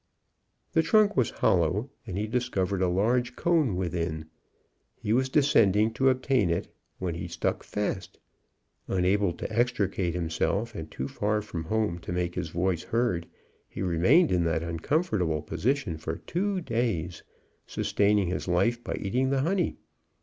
The 0.73 0.81
trunk 0.81 1.15
was 1.15 1.29
hollow, 1.29 1.91
and 2.07 2.17
he 2.17 2.25
discovered 2.25 2.81
a 2.81 2.87
large 2.87 3.35
cone 3.35 3.75
within. 3.75 4.25
He 4.95 5.13
was 5.13 5.29
descending 5.29 5.93
to 5.93 6.09
obtain 6.09 6.49
it, 6.49 6.73
when 6.97 7.13
he 7.13 7.27
stuck 7.27 7.61
fast. 7.63 8.17
Unable 8.87 9.31
to 9.33 9.51
extricate 9.55 10.15
himself, 10.15 10.73
and 10.73 10.89
too 10.89 11.07
far 11.07 11.43
from 11.43 11.65
home 11.65 11.99
to 11.99 12.11
make 12.11 12.33
his 12.33 12.49
voice 12.49 12.81
heard, 12.81 13.27
he 13.69 13.83
remained 13.83 14.31
in 14.31 14.43
that 14.45 14.63
uncomfortable 14.63 15.43
position 15.43 15.99
for 15.99 16.15
two 16.17 16.61
days, 16.61 17.21
sustaining 17.67 18.27
his 18.27 18.47
life 18.47 18.83
by 18.83 18.95
eating 18.95 19.29
the 19.29 19.41
honey. 19.41 19.75